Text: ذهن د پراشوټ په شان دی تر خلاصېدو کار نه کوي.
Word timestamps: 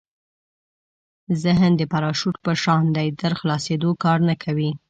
ذهن 1.43 1.71
د 1.77 1.81
پراشوټ 1.91 2.35
په 2.45 2.51
شان 2.63 2.85
دی 2.95 3.07
تر 3.21 3.31
خلاصېدو 3.39 3.91
کار 4.03 4.19
نه 4.29 4.35
کوي. 4.43 4.71